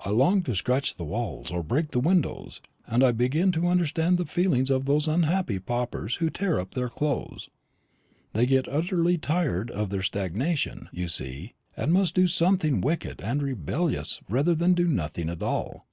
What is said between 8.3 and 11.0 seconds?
they get utterly tired of their stagnation,